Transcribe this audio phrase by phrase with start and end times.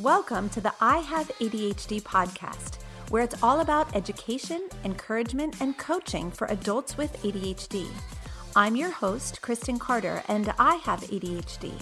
[0.00, 6.32] Welcome to the I Have ADHD podcast, where it's all about education, encouragement, and coaching
[6.32, 7.86] for adults with ADHD.
[8.56, 11.72] I'm your host, Kristen Carter, and I have ADHD.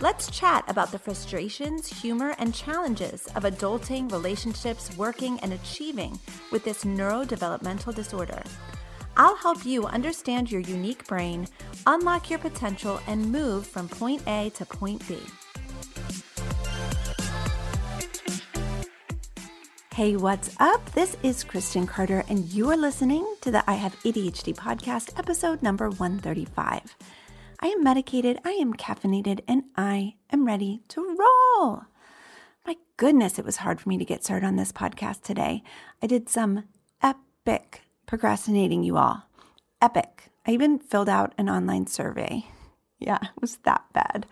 [0.00, 6.18] Let's chat about the frustrations, humor, and challenges of adulting, relationships, working, and achieving
[6.50, 8.42] with this neurodevelopmental disorder.
[9.20, 11.46] I'll help you understand your unique brain,
[11.86, 15.18] unlock your potential, and move from point A to point B.
[19.92, 20.90] Hey, what's up?
[20.92, 25.60] This is Kristen Carter, and you are listening to the I Have ADHD podcast, episode
[25.60, 26.96] number 135.
[27.60, 31.82] I am medicated, I am caffeinated, and I am ready to roll.
[32.66, 35.62] My goodness, it was hard for me to get started on this podcast today.
[36.02, 36.64] I did some
[37.02, 39.22] epic procrastinating, you all.
[39.80, 40.32] Epic.
[40.44, 42.44] I even filled out an online survey.
[43.02, 44.26] Yeah, it was that bad.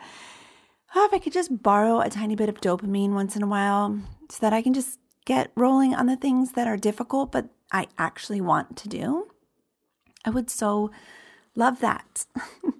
[0.94, 3.98] Oh, if I could just borrow a tiny bit of dopamine once in a while
[4.28, 7.86] so that I can just get rolling on the things that are difficult, but I
[7.96, 9.28] actually want to do.
[10.22, 10.90] I would so
[11.54, 12.26] love that.
[12.62, 12.72] All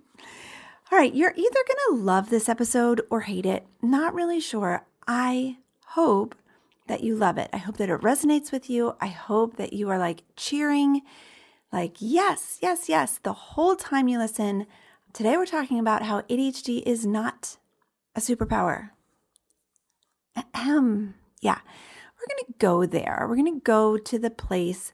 [0.93, 3.67] right, you're either going to love this episode or hate it.
[3.81, 4.85] Not really sure.
[5.07, 6.35] I hope
[6.89, 7.51] that you love it.
[7.53, 8.97] I hope that it resonates with you.
[9.01, 11.03] I hope that you are like cheering,
[11.73, 14.67] like, yes, yes, yes, the whole time you listen.
[15.13, 17.57] Today, we're talking about how ADHD is not
[18.15, 18.91] a superpower.
[20.55, 21.15] Ahem.
[21.41, 21.61] Yeah
[22.19, 23.27] we're going to go there.
[23.29, 24.93] We're going to go to the place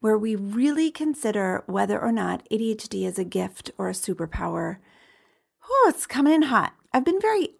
[0.00, 4.76] where we really consider whether or not ADHD is a gift or a superpower.
[5.68, 6.74] Oh, it's coming in hot.
[6.92, 7.50] I've been very,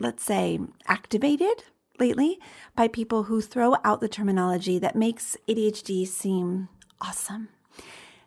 [0.00, 1.64] let's say, activated
[1.98, 2.38] lately
[2.76, 6.68] by people who throw out the terminology that makes ADHD seem
[7.00, 7.48] awesome.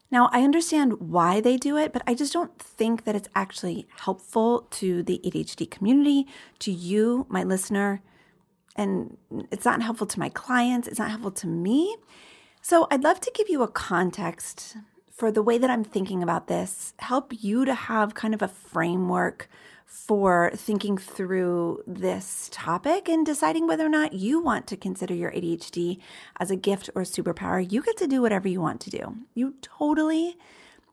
[0.09, 3.87] Now, I understand why they do it, but I just don't think that it's actually
[3.99, 6.27] helpful to the ADHD community,
[6.59, 8.01] to you, my listener,
[8.77, 9.17] and
[9.51, 11.97] it's not helpful to my clients, it's not helpful to me.
[12.61, 14.77] So I'd love to give you a context
[15.11, 18.47] for the way that I'm thinking about this, help you to have kind of a
[18.47, 19.49] framework
[19.87, 25.31] for thinking through this topic and deciding whether or not you want to consider your
[25.31, 25.99] ADHD
[26.39, 27.65] as a gift or superpower.
[27.71, 29.15] You get to do whatever you want to do.
[29.33, 30.37] You totally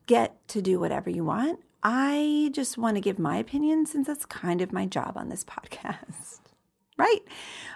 [0.07, 1.59] get to do whatever you want.
[1.83, 5.43] I just want to give my opinion since that's kind of my job on this
[5.43, 6.39] podcast
[6.97, 7.21] right?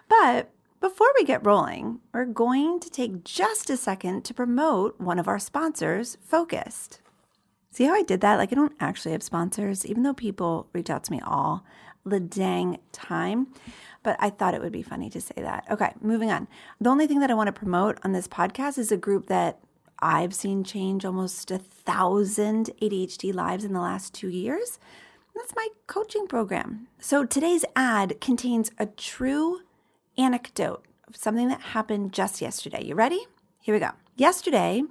[0.08, 5.20] But before we get rolling, we're going to take just a second to promote one
[5.20, 7.02] of our sponsors, Focused.
[7.72, 8.38] See how I did that?
[8.38, 11.64] Like, I don't actually have sponsors, even though people reach out to me all
[12.06, 13.48] the dang time.
[14.02, 15.66] But I thought it would be funny to say that.
[15.70, 16.48] Okay, moving on.
[16.80, 19.60] The only thing that I want to promote on this podcast is a group that
[20.00, 24.80] I've seen change almost a thousand ADHD lives in the last two years.
[25.36, 26.88] That's my coaching program.
[27.00, 29.62] So today's ad contains a true
[30.18, 32.84] anecdote of something that happened just yesterday.
[32.84, 33.26] You ready?
[33.62, 33.92] Here we go.
[34.16, 34.84] Yesterday,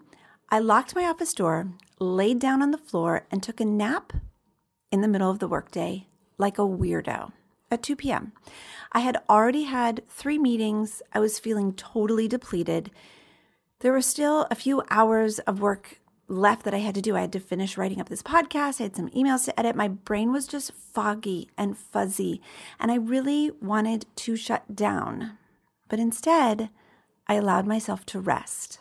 [0.51, 4.15] I locked my office door, laid down on the floor, and took a nap
[4.91, 6.07] in the middle of the workday
[6.39, 7.33] like a weirdo
[7.71, 8.33] at 2 p.m.
[8.93, 11.03] I had already had three meetings.
[11.13, 12.91] I was feeling totally depleted.
[13.81, 17.17] There were still a few hours of work left that I had to do.
[17.17, 18.81] I had to finish writing up this podcast.
[18.81, 19.77] I had some emails to edit.
[19.77, 22.41] My brain was just foggy and fuzzy,
[22.81, 25.37] and I really wanted to shut down.
[25.89, 26.71] But instead,
[27.27, 28.81] I allowed myself to rest.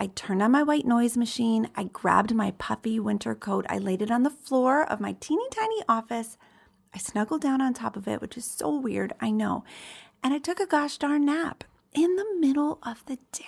[0.00, 1.68] I turned on my white noise machine.
[1.76, 3.66] I grabbed my puffy winter coat.
[3.68, 6.38] I laid it on the floor of my teeny tiny office.
[6.94, 9.62] I snuggled down on top of it, which is so weird, I know.
[10.24, 13.44] And I took a gosh darn nap in the middle of the day.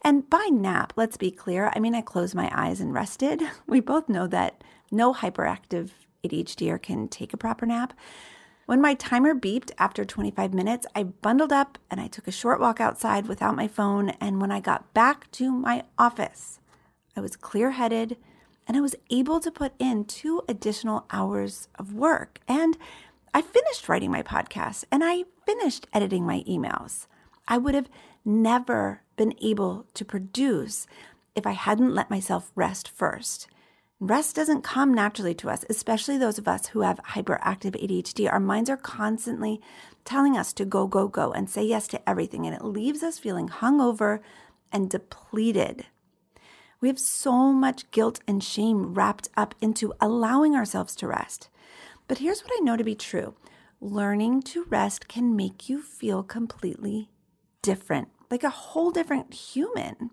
[0.00, 3.42] And by nap, let's be clear, I mean, I closed my eyes and rested.
[3.66, 5.90] We both know that no hyperactive
[6.22, 7.94] ADHDer can take a proper nap.
[8.68, 12.60] When my timer beeped after 25 minutes, I bundled up and I took a short
[12.60, 14.10] walk outside without my phone.
[14.20, 16.60] And when I got back to my office,
[17.16, 18.18] I was clear headed
[18.66, 22.40] and I was able to put in two additional hours of work.
[22.46, 22.76] And
[23.32, 27.06] I finished writing my podcast and I finished editing my emails.
[27.48, 27.88] I would have
[28.22, 30.86] never been able to produce
[31.34, 33.48] if I hadn't let myself rest first.
[34.00, 38.30] Rest doesn't come naturally to us, especially those of us who have hyperactive ADHD.
[38.30, 39.60] Our minds are constantly
[40.04, 43.18] telling us to go, go, go and say yes to everything, and it leaves us
[43.18, 44.20] feeling hungover
[44.70, 45.86] and depleted.
[46.80, 51.48] We have so much guilt and shame wrapped up into allowing ourselves to rest.
[52.06, 53.34] But here's what I know to be true
[53.80, 57.08] learning to rest can make you feel completely
[57.62, 60.10] different like a whole different human.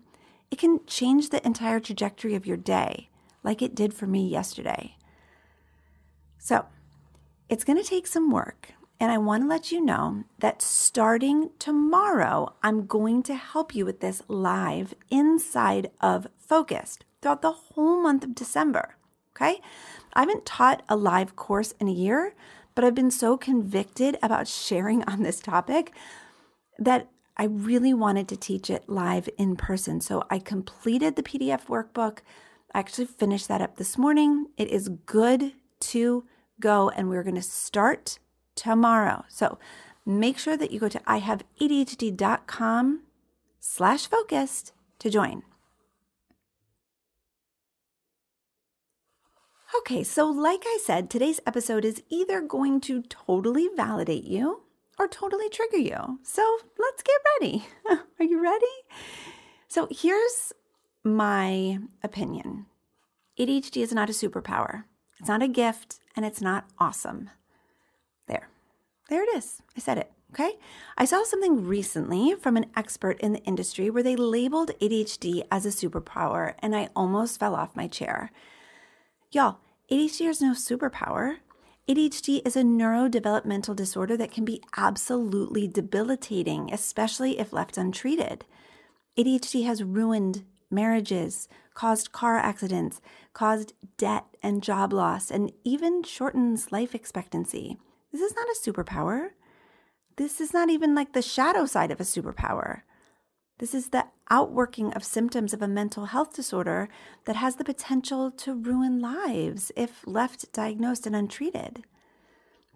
[0.50, 3.10] It can change the entire trajectory of your day,
[3.46, 4.96] like it did for me yesterday.
[6.38, 6.66] So,
[7.48, 8.72] It's going to take some work.
[8.98, 13.84] And I want to let you know that starting tomorrow, I'm going to help you
[13.84, 18.96] with this live inside of Focused throughout the whole month of December.
[19.34, 19.60] Okay.
[20.14, 22.34] I haven't taught a live course in a year,
[22.74, 25.92] but I've been so convicted about sharing on this topic
[26.78, 30.00] that I really wanted to teach it live in person.
[30.00, 32.18] So I completed the PDF workbook.
[32.74, 34.46] I actually finished that up this morning.
[34.56, 36.24] It is good to
[36.60, 38.18] go, and we're going to start
[38.54, 39.24] tomorrow.
[39.28, 39.58] So
[40.04, 43.02] make sure that you go to ihaveadhd.com
[43.60, 45.42] slash focused to join.
[49.80, 54.62] Okay, so like I said, today's episode is either going to totally validate you
[54.98, 56.18] or totally trigger you.
[56.22, 57.66] So let's get ready.
[58.18, 58.64] Are you ready?
[59.68, 60.52] So here's
[61.06, 62.66] my opinion
[63.38, 64.84] ADHD is not a superpower,
[65.20, 67.30] it's not a gift, and it's not awesome.
[68.26, 68.48] There.
[69.08, 69.62] There it is.
[69.76, 70.10] I said it.
[70.32, 70.54] Okay.
[70.98, 75.64] I saw something recently from an expert in the industry where they labeled ADHD as
[75.64, 78.30] a superpower, and I almost fell off my chair.
[79.30, 79.58] Y'all,
[79.90, 81.36] ADHD is no superpower.
[81.88, 88.44] ADHD is a neurodevelopmental disorder that can be absolutely debilitating, especially if left untreated.
[89.16, 93.00] ADHD has ruined marriages, caused car accidents,
[93.32, 97.78] caused debt and job loss, and even shortens life expectancy.
[98.12, 99.30] This is not a superpower.
[100.16, 102.82] This is not even like the shadow side of a superpower.
[103.58, 106.88] This is the outworking of symptoms of a mental health disorder
[107.24, 111.84] that has the potential to ruin lives if left diagnosed and untreated.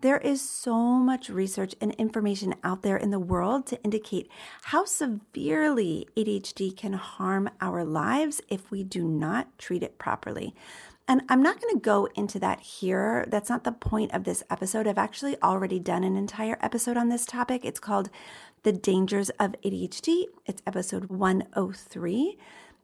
[0.02, 4.30] There is so much research and information out there in the world to indicate
[4.62, 10.54] how severely ADHD can harm our lives if we do not treat it properly.
[11.06, 13.26] And I'm not going to go into that here.
[13.28, 14.86] That's not the point of this episode.
[14.86, 17.64] I've actually already done an entire episode on this topic.
[17.64, 18.08] It's called
[18.62, 20.26] The Dangers of ADHD.
[20.46, 22.38] It's episode 103.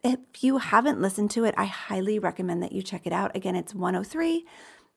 [0.04, 3.34] If you haven't listened to it, I highly recommend that you check it out.
[3.34, 4.44] Again, it's 103.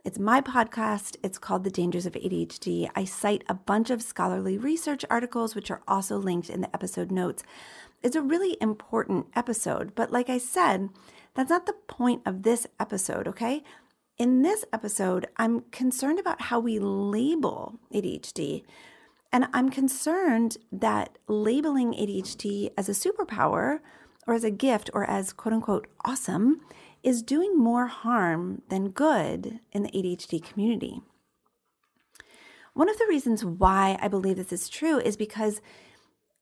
[0.09, 1.17] It's my podcast.
[1.21, 2.89] It's called The Dangers of ADHD.
[2.95, 7.11] I cite a bunch of scholarly research articles, which are also linked in the episode
[7.11, 7.43] notes.
[8.01, 10.89] It's a really important episode, but like I said,
[11.35, 13.61] that's not the point of this episode, okay?
[14.17, 18.63] In this episode, I'm concerned about how we label ADHD.
[19.31, 23.81] And I'm concerned that labeling ADHD as a superpower
[24.25, 26.61] or as a gift or as quote unquote awesome
[27.03, 31.01] is doing more harm than good in the ADHD community.
[32.73, 35.61] One of the reasons why I believe this is true is because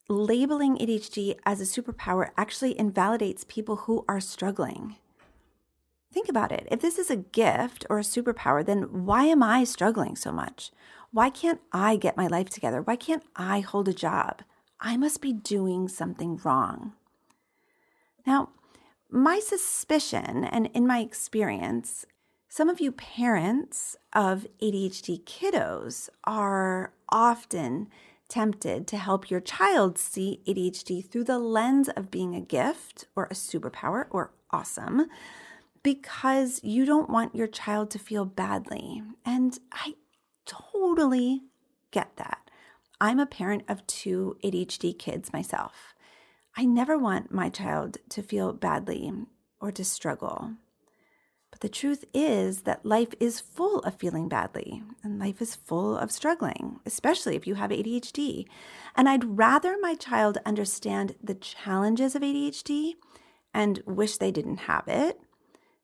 [0.09, 4.97] labeling ADHD as a superpower actually invalidates people who are struggling.
[6.11, 6.67] Think about it.
[6.71, 10.71] If this is a gift or a superpower, then why am I struggling so much?
[11.11, 12.81] Why can't I get my life together?
[12.81, 14.41] Why can't I hold a job?
[14.79, 16.93] I must be doing something wrong.
[18.25, 18.49] Now,
[19.09, 22.05] my suspicion and in my experience,
[22.49, 27.87] some of you parents of ADHD kiddos are often
[28.29, 33.25] tempted to help your child see ADHD through the lens of being a gift or
[33.25, 35.07] a superpower or awesome
[35.83, 39.01] because you don't want your child to feel badly.
[39.25, 39.95] And I
[40.45, 41.43] totally
[41.91, 42.49] get that.
[42.99, 45.93] I'm a parent of two ADHD kids myself.
[46.59, 49.13] I never want my child to feel badly
[49.61, 50.53] or to struggle.
[51.51, 55.95] But the truth is that life is full of feeling badly and life is full
[55.95, 58.47] of struggling, especially if you have ADHD.
[58.95, 62.93] And I'd rather my child understand the challenges of ADHD
[63.53, 65.19] and wish they didn't have it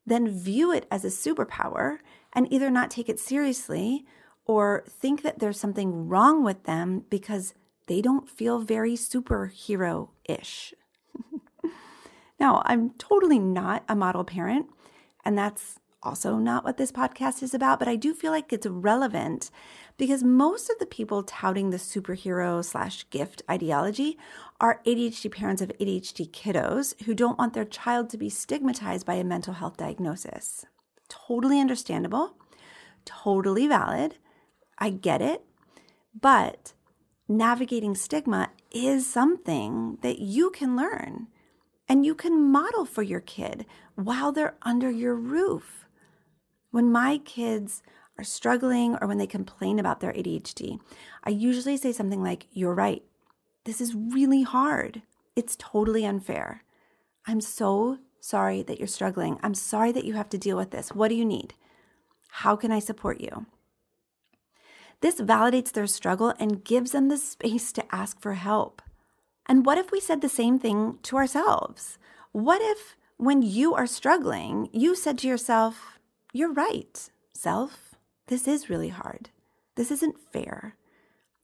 [0.04, 1.98] than view it as a superpower
[2.32, 4.04] and either not take it seriously
[4.44, 7.54] or think that there's something wrong with them because
[7.86, 10.74] they don't feel very superhero ish.
[12.40, 14.66] now, I'm totally not a model parent,
[15.24, 18.66] and that's also not what this podcast is about, but I do feel like it's
[18.66, 19.50] relevant
[19.96, 24.18] because most of the people touting the superhero slash gift ideology
[24.60, 29.14] are ADHD parents of ADHD kiddos who don't want their child to be stigmatized by
[29.14, 30.66] a mental health diagnosis.
[31.08, 32.36] Totally understandable,
[33.04, 34.16] totally valid.
[34.78, 35.42] I get it.
[36.18, 36.72] But
[37.28, 41.28] navigating stigma is something that you can learn
[41.88, 45.86] and you can model for your kid while they're under your roof.
[46.70, 47.82] When my kids
[48.18, 50.80] are struggling or when they complain about their ADHD,
[51.22, 53.02] I usually say something like, You're right.
[53.64, 55.02] This is really hard.
[55.36, 56.64] It's totally unfair.
[57.26, 59.38] I'm so sorry that you're struggling.
[59.42, 60.90] I'm sorry that you have to deal with this.
[60.92, 61.54] What do you need?
[62.28, 63.46] How can I support you?
[65.00, 68.82] This validates their struggle and gives them the space to ask for help.
[69.46, 71.98] And what if we said the same thing to ourselves?
[72.32, 75.98] What if, when you are struggling, you said to yourself,
[76.32, 77.94] You're right, self,
[78.28, 79.30] this is really hard.
[79.76, 80.76] This isn't fair.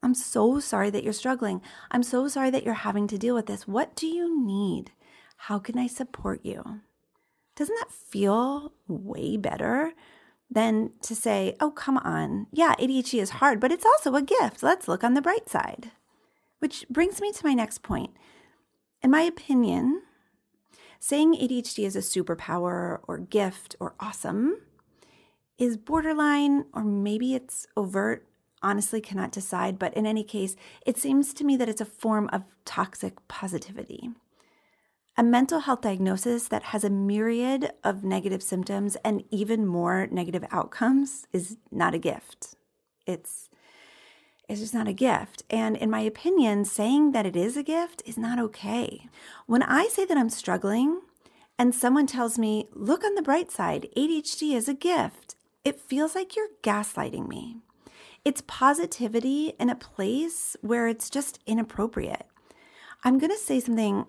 [0.03, 1.61] I'm so sorry that you're struggling.
[1.91, 3.69] I'm so sorry that you're having to deal with this.
[3.69, 4.93] What do you need?
[5.37, 6.81] How can I support you?
[7.55, 9.93] Doesn't that feel way better
[10.51, 12.47] than to say, oh, come on.
[12.53, 14.63] Yeah, ADHD is hard, but it's also a gift.
[14.63, 15.93] Let's look on the bright side.
[16.59, 18.11] Which brings me to my next point.
[19.03, 20.03] In my opinion,
[20.99, 24.57] saying ADHD is a superpower or gift or awesome
[25.57, 28.27] is borderline, or maybe it's overt.
[28.63, 29.79] Honestly, cannot decide.
[29.79, 34.11] But in any case, it seems to me that it's a form of toxic positivity.
[35.21, 40.47] A mental health diagnosis that has a myriad of negative symptoms and even more negative
[40.51, 42.55] outcomes is not a gift.
[43.07, 43.51] It's
[44.49, 45.43] it's just not a gift.
[45.51, 49.11] And in my opinion, saying that it is a gift is not okay.
[49.45, 51.03] When I say that I'm struggling
[51.59, 55.37] and someone tells me, look on the bright side, ADHD is a gift,
[55.67, 57.59] it feels like you're gaslighting me.
[58.25, 62.25] It's positivity in a place where it's just inappropriate.
[63.05, 64.07] I'm going to say something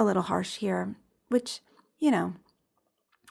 [0.00, 0.94] a little harsh here,
[1.28, 1.60] which,
[1.98, 2.34] you know,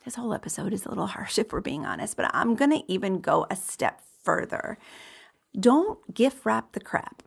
[0.06, 2.92] this whole episode is a little harsh if we're being honest, but I'm going to
[2.92, 4.78] even go a step further.
[5.60, 7.24] Don't gift wrap the crap.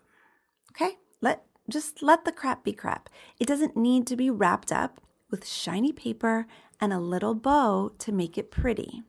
[0.70, 0.98] Okay?
[1.20, 3.08] Let just let the crap be crap.
[3.38, 6.46] It doesn't need to be wrapped up with shiny paper
[6.80, 9.02] and a little bow to make it pretty.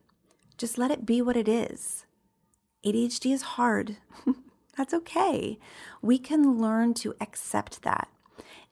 [0.58, 2.06] Just let it be what it is.
[2.84, 3.96] ADHD is hard.
[4.76, 5.58] That's okay.
[6.02, 8.08] We can learn to accept that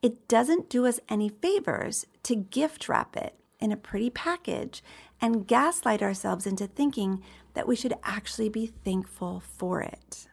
[0.02, 4.82] it doesn't do us any favors to gift wrap it in a pretty package
[5.21, 7.23] and gaslight ourselves into thinking
[7.54, 10.26] that we should actually be thankful for it.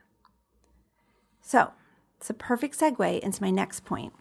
[1.41, 1.71] So,
[2.17, 4.13] it's a perfect segue into my next point.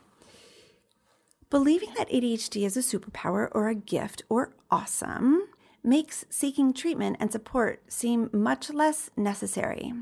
[1.50, 5.48] Believing that ADHD is a superpower or a gift or awesome
[5.82, 9.94] makes seeking treatment and support seem much less necessary.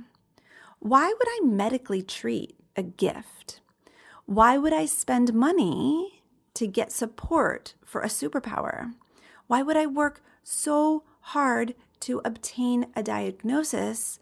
[0.80, 3.60] Why would I medically treat a gift?
[4.26, 6.22] Why would I spend money
[6.54, 8.92] to get support for a superpower?
[9.46, 14.18] Why would I work so hard to obtain a diagnosis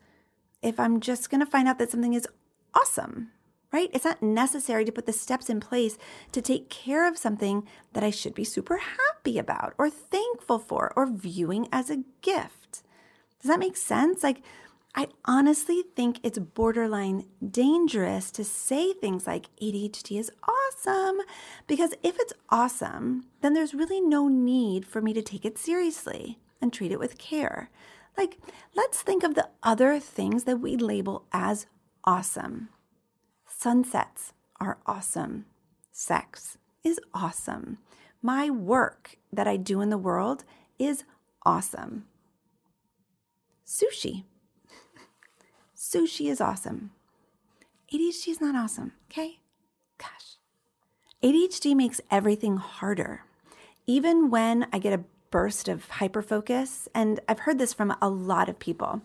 [0.63, 2.29] if I'm just going to find out that something is
[2.75, 3.31] awesome?
[3.73, 3.89] Right?
[3.95, 5.97] It's not necessary to put the steps in place
[6.33, 10.93] to take care of something that I should be super happy about or thankful for
[10.95, 12.83] or viewing as a gift.
[13.41, 14.23] Does that make sense?
[14.23, 14.43] Like,
[14.97, 21.19] I honestly think it's borderline dangerous to say things like ADHD is awesome
[21.67, 26.39] because if it's awesome, then there's really no need for me to take it seriously
[26.61, 27.71] and treat it with care.
[28.17, 28.39] Like,
[28.77, 31.67] let's think of the other things that we label as
[32.05, 32.69] awesome.
[33.47, 35.47] Sunsets are awesome.
[35.91, 37.79] Sex is awesome.
[38.23, 40.45] My work that I do in the world
[40.79, 41.03] is
[41.45, 42.05] awesome.
[43.67, 44.25] Sushi
[45.95, 46.91] Sushi is awesome.
[47.93, 49.39] ADHD is not awesome, okay?
[49.97, 50.39] Gosh.
[51.23, 53.23] ADHD makes everything harder.
[53.87, 58.49] Even when I get a burst of hyperfocus, and I've heard this from a lot
[58.49, 59.03] of people,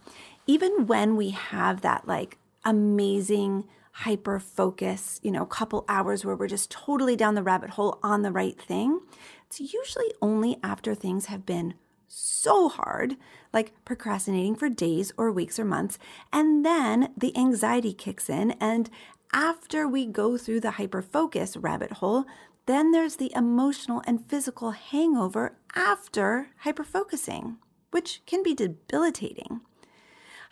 [0.47, 6.47] even when we have that like amazing hyper focus, you know, couple hours where we're
[6.47, 8.99] just totally down the rabbit hole on the right thing,
[9.45, 11.75] it's usually only after things have been
[12.09, 13.15] so hard,
[13.53, 15.97] like procrastinating for days or weeks or months.
[16.33, 18.51] And then the anxiety kicks in.
[18.59, 18.89] And
[19.31, 22.25] after we go through the hyper focus rabbit hole,
[22.65, 27.57] then there's the emotional and physical hangover after hyper focusing,
[27.91, 29.61] which can be debilitating.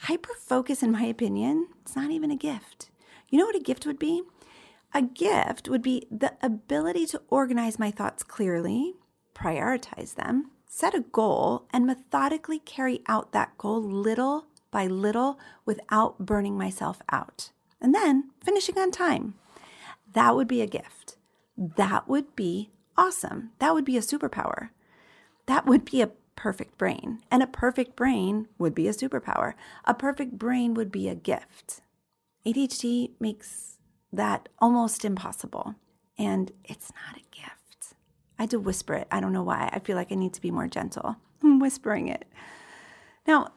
[0.01, 2.91] Hyper focus, in my opinion, it's not even a gift.
[3.29, 4.21] You know what a gift would be?
[4.93, 8.93] A gift would be the ability to organize my thoughts clearly,
[9.35, 16.19] prioritize them, set a goal and methodically carry out that goal little by little without
[16.19, 17.51] burning myself out.
[17.81, 19.36] And then finishing on time.
[20.13, 21.15] That would be a gift.
[21.57, 23.51] That would be awesome.
[23.59, 24.69] That would be a superpower.
[25.45, 27.19] That would be a perfect brain.
[27.31, 29.53] And a perfect brain would be a superpower.
[29.86, 31.81] A perfect brain would be a gift.
[32.45, 33.77] ADHD makes
[34.12, 35.75] that almost impossible.
[36.17, 37.56] And it's not a gift.
[38.38, 39.08] I had to whisper it.
[39.12, 39.70] I don't know why.
[39.74, 41.17] I feel like I need to be more gentle.
[41.44, 42.25] I'm whispering it.
[43.27, 43.51] Now,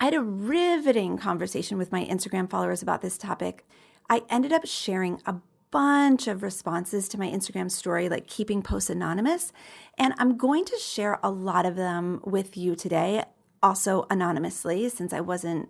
[0.00, 3.66] I had a riveting conversation with my Instagram followers about this topic.
[4.08, 5.36] I ended up sharing a
[5.70, 9.52] bunch of responses to my Instagram story, like keeping posts anonymous.
[9.98, 13.24] And I'm going to share a lot of them with you today,
[13.62, 15.68] also anonymously, since I wasn't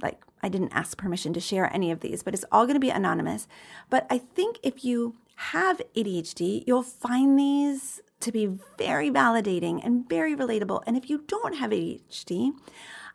[0.00, 2.80] Like, I didn't ask permission to share any of these, but it's all going to
[2.80, 3.48] be anonymous.
[3.90, 10.08] But I think if you have ADHD, you'll find these to be very validating and
[10.08, 10.82] very relatable.
[10.84, 12.50] And if you don't have ADHD,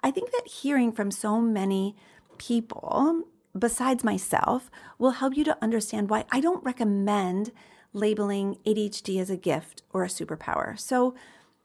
[0.01, 1.97] I think that hearing from so many
[2.37, 3.23] people
[3.57, 7.51] besides myself will help you to understand why I don't recommend
[7.91, 10.79] labeling ADHD as a gift or a superpower.
[10.79, 11.15] So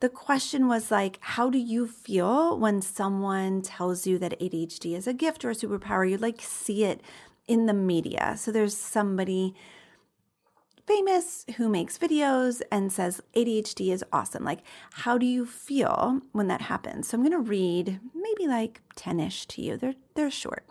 [0.00, 5.06] the question was like, how do you feel when someone tells you that ADHD is
[5.06, 6.08] a gift or a superpower?
[6.08, 7.00] You like see it
[7.46, 8.34] in the media.
[8.36, 9.54] So there's somebody
[10.88, 14.42] famous who makes videos and says ADHD is awesome.
[14.42, 14.60] Like,
[14.92, 17.08] how do you feel when that happens?
[17.08, 19.76] So I'm going to read maybe like 10 ish to you.
[19.76, 20.64] They're, they're short.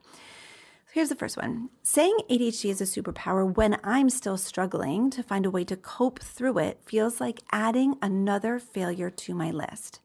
[0.91, 5.45] Here's the first one Saying ADHD is a superpower when I'm still struggling to find
[5.45, 9.99] a way to cope through it feels like adding another failure to my list.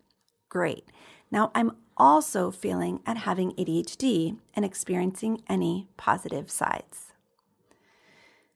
[0.51, 0.85] Great.
[1.31, 7.15] Now I'm also failing at having ADHD and experiencing any positive sides.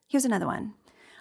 [0.06, 0.74] Here's another one.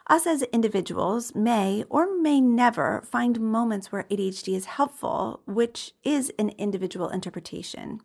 [0.07, 6.31] Us as individuals may or may never find moments where ADHD is helpful, which is
[6.38, 8.01] an individual interpretation.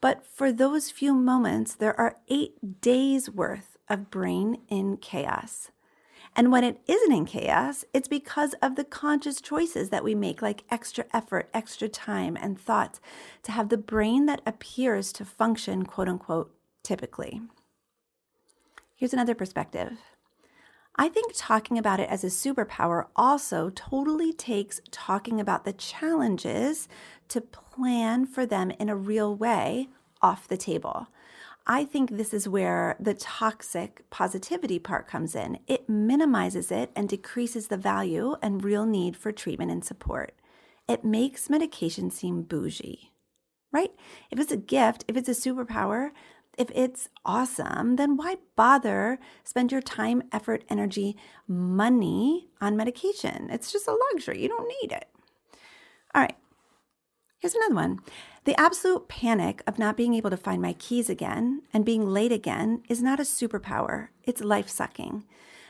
[0.00, 5.70] But for those few moments, there are eight days worth of brain in chaos.
[6.34, 10.42] And when it isn't in chaos, it's because of the conscious choices that we make,
[10.42, 12.98] like extra effort, extra time, and thought
[13.44, 16.52] to have the brain that appears to function, quote unquote,
[16.82, 17.40] typically.
[18.96, 19.98] Here's another perspective.
[21.00, 26.88] I think talking about it as a superpower also totally takes talking about the challenges
[27.28, 29.90] to plan for them in a real way
[30.20, 31.06] off the table.
[31.68, 35.60] I think this is where the toxic positivity part comes in.
[35.68, 40.34] It minimizes it and decreases the value and real need for treatment and support.
[40.88, 43.12] It makes medication seem bougie,
[43.70, 43.92] right?
[44.32, 46.10] If it's a gift, if it's a superpower,
[46.58, 51.16] if it's awesome, then why bother spend your time, effort, energy,
[51.46, 53.48] money on medication?
[53.50, 54.42] It's just a luxury.
[54.42, 55.08] You don't need it.
[56.14, 56.36] All right.
[57.38, 58.00] Here's another one.
[58.44, 62.32] The absolute panic of not being able to find my keys again and being late
[62.32, 65.24] again is not a superpower, it's life sucking.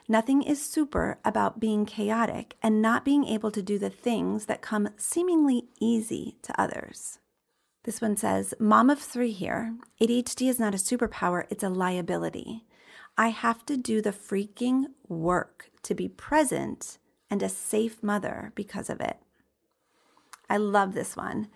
[0.08, 4.62] Nothing is super about being chaotic and not being able to do the things that
[4.62, 7.18] come seemingly easy to others.
[7.88, 9.74] This one says, Mom of three here.
[9.98, 12.66] ADHD is not a superpower, it's a liability.
[13.16, 16.98] I have to do the freaking work to be present
[17.30, 19.16] and a safe mother because of it.
[20.50, 21.48] I love this one.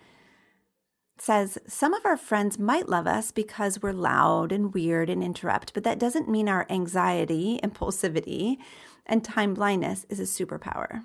[1.17, 5.23] It says some of our friends might love us because we're loud and weird and
[5.23, 8.57] interrupt, but that doesn't mean our anxiety, impulsivity,
[9.05, 11.03] and time blindness is a superpower.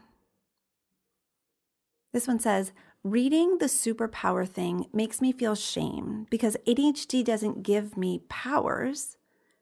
[2.14, 2.72] This one says,
[3.10, 9.16] reading the superpower thing makes me feel shame because ADHD doesn't give me powers.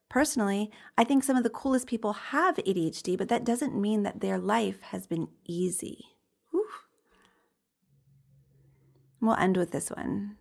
[0.09, 4.21] Personally, I think some of the coolest people have ADHD, but that doesn't mean that
[4.21, 6.05] their life has been easy.
[9.19, 10.37] We'll end with this one.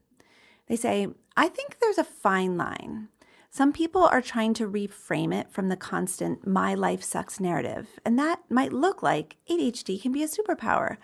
[0.69, 3.09] They say, I think there's a fine line.
[3.51, 8.19] Some people are trying to reframe it from the constant my life sucks narrative, and
[8.19, 10.99] that might look like ADHD can be a superpower.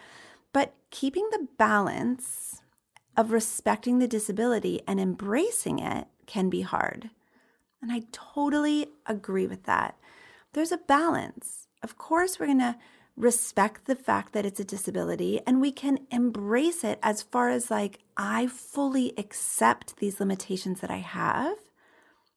[0.52, 2.62] But keeping the balance
[3.16, 7.10] of respecting the disability and embracing it can be hard.
[7.80, 9.96] And I totally agree with that.
[10.52, 11.66] There's a balance.
[11.82, 12.76] Of course, we're going to
[13.16, 17.70] respect the fact that it's a disability and we can embrace it as far as
[17.70, 21.58] like, I fully accept these limitations that I have.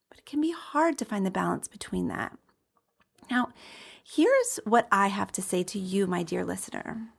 [0.10, 2.38] But it can be hard to find the balance between that.
[3.30, 3.50] Now,
[4.04, 7.10] here's what I have to say to you, my dear listener.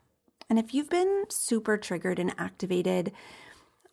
[0.49, 3.13] And if you've been super triggered and activated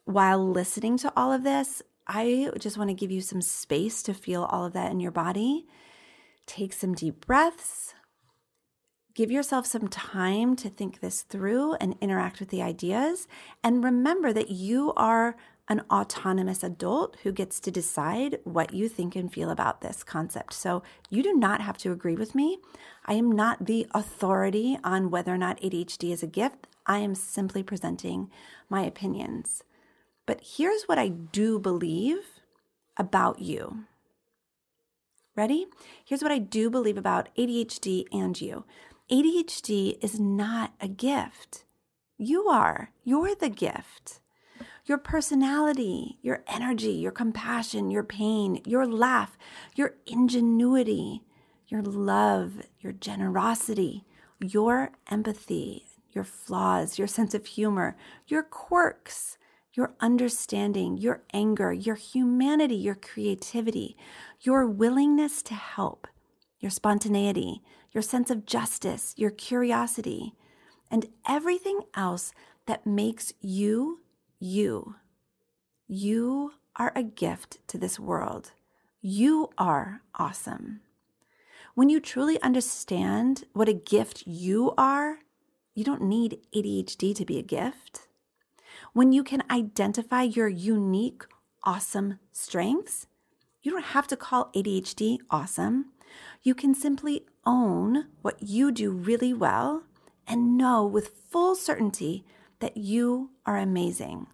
[0.05, 4.13] while listening to all of this, I just want to give you some space to
[4.13, 5.65] feel all of that in your body.
[6.45, 7.95] Take some deep breaths
[9.15, 13.27] Give yourself some time to think this through and interact with the ideas.
[13.63, 15.35] And remember that you are
[15.69, 20.54] an autonomous adult who gets to decide what you think and feel about this concept.
[20.54, 22.60] So you do not have to agree with me.
[23.06, 26.67] I am not the authority on whether or not ADHD is a gift.
[26.86, 28.30] I am simply presenting
[28.69, 29.63] my opinions.
[30.26, 32.41] But here's what I do believe
[32.97, 33.86] about you.
[35.36, 35.67] Ready?
[36.06, 38.65] Here's what I do believe about ADHD and you.
[39.10, 41.65] ADHD is not a gift.
[42.17, 42.91] You are.
[43.04, 44.19] You're the gift.
[44.85, 49.37] Your personality, your energy, your compassion, your pain, your laugh,
[49.75, 51.23] your ingenuity,
[51.67, 54.03] your love, your generosity,
[54.41, 57.95] your empathy, your flaws, your sense of humor,
[58.27, 59.37] your quirks,
[59.73, 63.97] your understanding, your anger, your humanity, your creativity,
[64.41, 66.07] your willingness to help,
[66.59, 70.35] your spontaneity, your sense of justice, your curiosity,
[70.91, 72.33] and everything else
[72.67, 74.02] that makes you
[74.43, 74.95] you.
[75.88, 78.51] You are a gift to this world.
[79.01, 80.82] You are awesome.
[81.75, 85.19] When you truly understand what a gift you are,
[85.73, 88.08] you don't need ADHD to be a gift.
[88.91, 91.23] When you can identify your unique,
[91.63, 93.08] awesome strengths,
[93.62, 95.93] you don't have to call ADHD awesome.
[96.43, 99.84] You can simply own what you do really well
[100.27, 102.25] and know with full certainty
[102.63, 104.26] that you are amazing,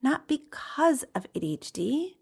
[0.00, 2.14] not because of ADHD,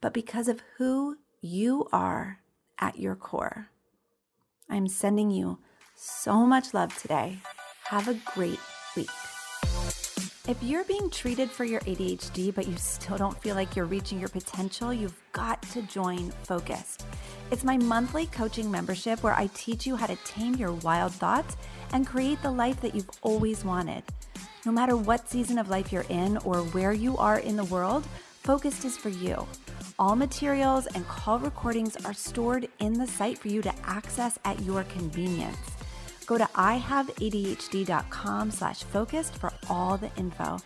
[0.00, 2.38] but because of who you are
[2.78, 3.68] at your core.
[4.70, 5.58] I'm sending you
[5.94, 7.36] so much love today.
[7.84, 8.58] Have a great
[8.96, 9.10] week.
[10.48, 14.18] If you're being treated for your ADHD, but you still don't feel like you're reaching
[14.18, 17.04] your potential, you've got to join Focused.
[17.50, 21.58] It's my monthly coaching membership where I teach you how to tame your wild thoughts
[21.92, 24.02] and create the life that you've always wanted.
[24.66, 28.04] No matter what season of life you're in or where you are in the world,
[28.44, 29.46] Focused is for you.
[29.98, 34.60] All materials and call recordings are stored in the site for you to access at
[34.60, 35.56] your convenience.
[36.26, 40.58] Go to ihaveadhd.com slash focused for all the info.